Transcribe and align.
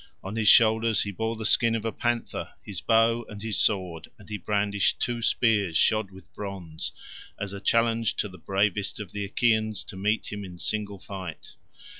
On 0.23 0.35
his 0.35 0.47
shoulders 0.49 1.03
he 1.03 1.11
bore 1.11 1.35
the 1.35 1.45
skin 1.45 1.75
of 1.75 1.85
a 1.85 1.91
panther, 1.91 2.53
his 2.65 2.81
bow, 2.81 3.23
and 3.29 3.43
his 3.43 3.59
sword, 3.61 4.09
and 4.17 4.29
he 4.29 4.37
brandished 4.39 4.99
two 4.99 5.21
spears 5.21 5.77
shod 5.77 6.09
with 6.09 6.33
bronze 6.33 6.91
as 7.39 7.53
a 7.53 7.61
challenge 7.61 8.15
to 8.15 8.27
the 8.27 8.39
bravest 8.39 8.99
of 8.99 9.11
the 9.11 9.23
Achaeans 9.23 9.83
to 9.83 9.95
meet 9.95 10.31
him 10.33 10.43
in 10.43 10.57
single 10.57 10.97
fight. 10.97 11.53